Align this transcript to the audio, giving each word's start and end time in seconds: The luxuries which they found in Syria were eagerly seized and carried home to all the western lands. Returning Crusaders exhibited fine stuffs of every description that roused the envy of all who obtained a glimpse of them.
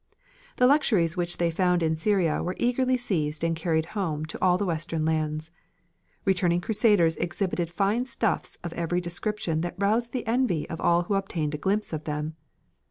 The 0.55 0.65
luxuries 0.65 1.15
which 1.15 1.37
they 1.37 1.51
found 1.51 1.83
in 1.83 1.95
Syria 1.95 2.41
were 2.41 2.55
eagerly 2.57 2.97
seized 2.97 3.43
and 3.43 3.55
carried 3.55 3.85
home 3.93 4.25
to 4.25 4.41
all 4.41 4.57
the 4.57 4.65
western 4.65 5.05
lands. 5.05 5.51
Returning 6.25 6.59
Crusaders 6.59 7.17
exhibited 7.17 7.69
fine 7.69 8.07
stuffs 8.07 8.57
of 8.63 8.73
every 8.73 8.99
description 8.99 9.61
that 9.61 9.75
roused 9.77 10.11
the 10.11 10.25
envy 10.25 10.67
of 10.71 10.81
all 10.81 11.03
who 11.03 11.13
obtained 11.13 11.53
a 11.53 11.57
glimpse 11.59 11.93
of 11.93 12.05
them. 12.05 12.35